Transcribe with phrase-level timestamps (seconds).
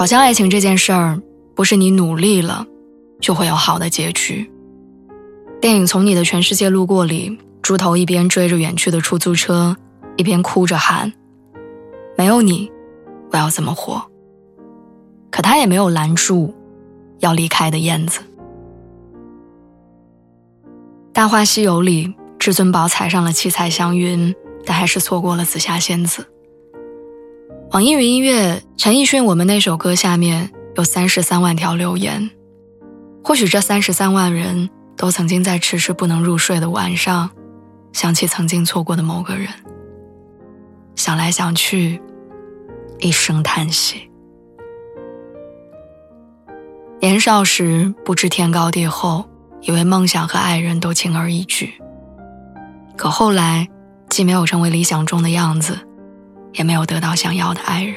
[0.00, 1.20] 好像爱情这件事儿，
[1.54, 2.66] 不是你努力了
[3.20, 4.50] 就会有好的结局。
[5.60, 9.76] 电影《从你的全世界路过》里，猪头一边追着远去的出租车，
[10.16, 11.12] 一边哭着喊
[12.16, 12.72] ：“没有你，
[13.30, 14.02] 我要怎么活？”
[15.30, 16.54] 可他也没有拦住
[17.18, 18.20] 要离开的燕子。
[21.12, 26.26] 《大话西游》里，至尊宝踩上了七彩祥云，但还是错过了紫霞仙子。
[27.72, 32.28] 网易云音乐陈奕迅《我们那首歌》下面有三十三万条留言，
[33.22, 37.30] 或许这三十三万人都曾经在迟迟不能入睡的晚上，
[37.92, 39.46] 想起曾经错过的某个人，
[40.96, 42.02] 想来想去，
[42.98, 44.10] 一声叹息。
[47.00, 49.24] 年少时不知天高地厚，
[49.60, 51.72] 以为梦想和爱人都轻而易举，
[52.96, 53.68] 可后来
[54.08, 55.78] 既没有成为理想中的样子。
[56.52, 57.94] 也没有得到想要的爱人，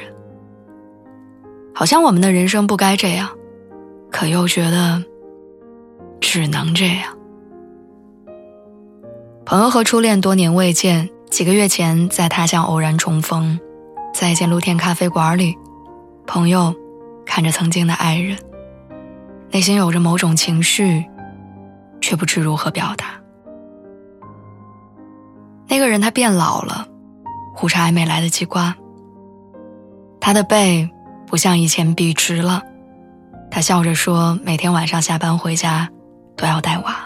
[1.74, 3.28] 好像我们的人生不该这样，
[4.10, 5.02] 可又觉得
[6.20, 7.16] 只能这样。
[9.44, 13.58] 朋友和初恋多年未见，几个月前在他乡偶然重逢，
[14.14, 15.56] 在一间露天咖啡馆里，
[16.26, 16.74] 朋友
[17.26, 18.38] 看着曾经的爱人，
[19.50, 21.04] 内心有着某种情绪，
[22.00, 23.06] 却不知如何表达。
[25.68, 26.88] 那个人他变老了。
[27.54, 28.74] 胡茬还没来得及刮，
[30.20, 30.90] 他的背
[31.26, 32.62] 不像以前笔直了。
[33.50, 35.88] 他笑着说：“每天晚上下班回家，
[36.36, 36.96] 都要带娃。”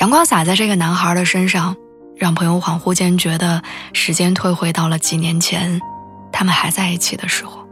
[0.00, 1.76] 阳光洒在这个男孩的身上，
[2.16, 3.62] 让朋友恍惚间觉得
[3.92, 5.80] 时间退回到了几年前，
[6.32, 7.64] 他们还在一起的时候。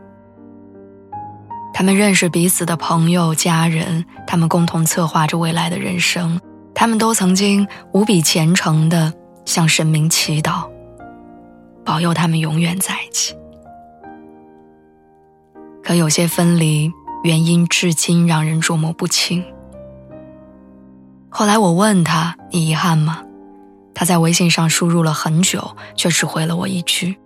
[1.75, 6.41] 他们认识彼此的朋友、家人，他们共同策划着未来的人生，
[6.73, 9.13] 他们都曾经无比虔诚的。
[9.45, 10.69] 向神明祈祷，
[11.85, 13.37] 保佑他们永远在一起。
[15.83, 16.91] 可有些分离
[17.25, 19.45] 原因至今让人捉摸不清。
[21.29, 23.23] 后来我问他：“你遗憾吗？”
[23.95, 27.17] 他在微信上输入了很久，却只回了我一句：“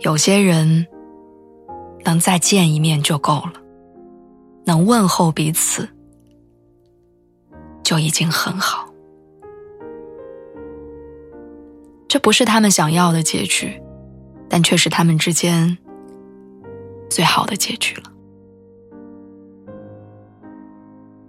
[0.00, 0.86] 有些人
[2.04, 3.52] 能再见一面就够了，
[4.64, 5.88] 能问候彼此
[7.82, 8.86] 就已经很好。”
[12.12, 13.80] 这不是他们想要的结局，
[14.46, 15.78] 但却是他们之间
[17.08, 18.02] 最好的结局了。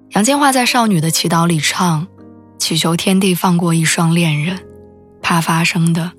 [0.09, 2.05] 杨千嬅在《少女的祈祷》里唱
[2.59, 4.59] ：“祈求天地放过一双恋人，
[5.21, 6.11] 怕发生的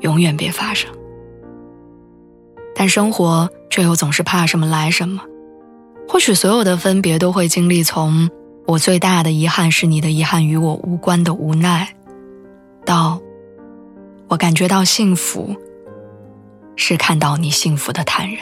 [0.00, 0.90] 永远别发生。”
[2.74, 5.20] 但生活却又总是怕什么来什么。
[6.08, 8.30] 或许所有的分别都会经历从
[8.66, 11.94] “我最大的遗憾是你的遗憾与我无关”的无奈，
[12.86, 13.20] 到。
[14.30, 15.56] 我感觉到幸福，
[16.76, 18.38] 是看到你幸福的坦然。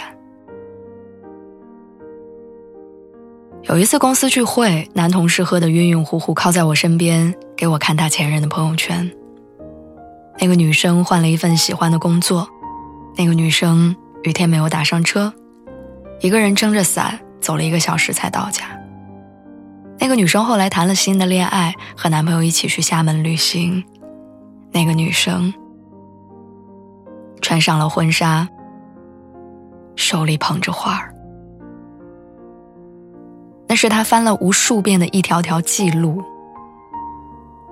[3.63, 9.11] 有一次公司聚会，男同事喝得晕晕乎乎，靠在我身边给我看他前任的朋友圈。
[10.39, 12.47] 那个女生换了一份喜欢的工作，
[13.17, 15.33] 那个女生雨天没有打上车，
[16.21, 18.79] 一个人撑着伞走了一个小时才到家。
[19.99, 23.83] 那个女生后来谈了新的恋爱，和男朋友一起去厦门旅行。
[24.71, 25.51] 那个女生。
[27.49, 28.47] 穿上了婚纱，
[29.97, 31.15] 手里捧着花儿，
[33.67, 36.23] 那是他翻了无数遍的一条条记录，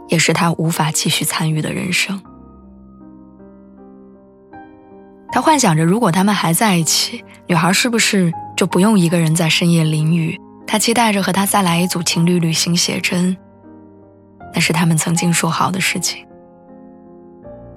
[0.09, 2.19] 也是他无法继续参与的人生。
[5.31, 10.41] 他幻想着，如果他们还在一起，女孩是不是就不用一个人在深夜淋雨？
[10.67, 13.37] 他期待着和他再来一组情侣旅行写真，
[14.55, 16.26] 那是他们曾经说好的事情。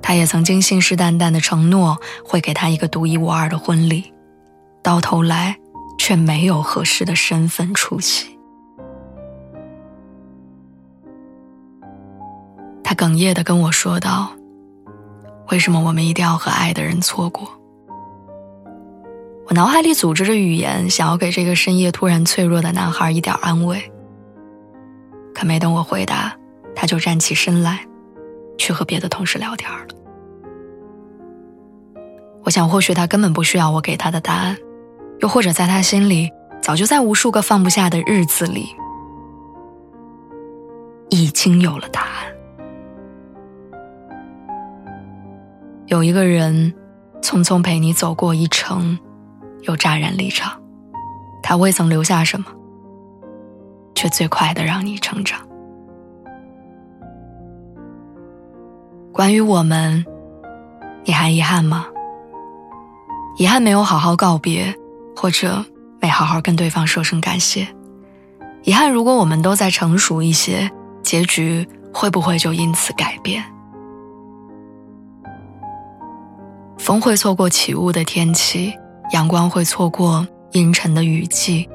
[0.09, 1.95] 他也曾经信誓旦旦的承诺
[2.25, 4.11] 会给他一个独一无二的婚礼，
[4.81, 5.55] 到头来
[5.99, 8.35] 却没有合适的身份出席。
[12.83, 14.31] 他哽咽的跟我说道
[15.51, 17.47] ：“为什么我们一定要和爱的人错过？”
[19.45, 23.79] 我脑海里组织着语言，想要给这个深夜突然脆弱的男孩一点安慰，
[25.35, 26.35] 可没等我回答，
[26.75, 27.85] 他就站起身来，
[28.59, 29.87] 去和别的同事聊天了。
[32.43, 34.55] 我想，或许他根本不需要我给他的答案，
[35.21, 36.29] 又或者在他心里，
[36.61, 38.67] 早就在无数个放不下的日子里，
[41.09, 42.09] 已经有了答案。
[45.87, 46.73] 有一个人，
[47.21, 48.99] 匆匆陪你走过一程，
[49.61, 50.61] 又乍然离场，
[51.41, 52.45] 他未曾留下什么，
[53.95, 55.48] 却最快的让你成长。
[59.19, 60.05] 关于我们，
[61.03, 61.85] 你还遗憾吗？
[63.35, 64.73] 遗憾没有好好告别，
[65.13, 65.61] 或者
[65.99, 67.67] 没好好跟对方说声感谢。
[68.63, 70.71] 遗憾，如果我们都再成熟一些，
[71.03, 73.43] 结局会不会就因此改变？
[76.77, 78.73] 风会错过起雾的天气，
[79.11, 81.67] 阳光会错过阴沉的雨季。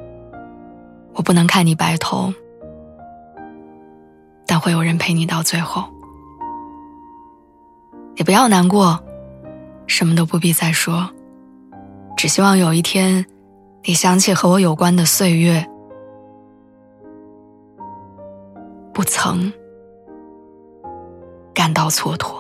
[1.13, 2.33] 我不能看你白头，
[4.47, 5.85] 但会有人陪你到最后。
[8.17, 8.99] 也不要难过，
[9.87, 11.09] 什么都不必再说。
[12.17, 13.27] 只希望有一天，
[13.85, 15.67] 你想起和我有关的岁月，
[18.93, 19.53] 不曾
[21.53, 22.35] 感到蹉跎。